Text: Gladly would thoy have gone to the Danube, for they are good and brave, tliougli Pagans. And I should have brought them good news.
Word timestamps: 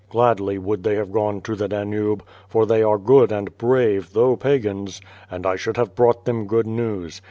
Gladly 0.09 0.57
would 0.57 0.81
thoy 0.81 0.95
have 0.95 1.11
gone 1.11 1.41
to 1.41 1.53
the 1.55 1.67
Danube, 1.67 2.23
for 2.47 2.65
they 2.65 2.81
are 2.81 2.97
good 2.97 3.31
and 3.31 3.55
brave, 3.59 4.09
tliougli 4.11 4.39
Pagans. 4.39 4.99
And 5.29 5.45
I 5.45 5.55
should 5.55 5.77
have 5.77 5.93
brought 5.93 6.25
them 6.25 6.47
good 6.47 6.65
news. 6.65 7.19